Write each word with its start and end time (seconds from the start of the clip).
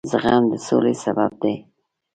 زغم 0.11 0.43
د 0.51 0.53
سولې 0.67 0.93
سبب 1.03 1.31
دی. 1.41 1.55